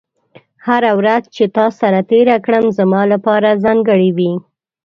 [0.65, 4.33] هره ورځ چې تا سره تېره کړم، زما لپاره ځانګړې وي.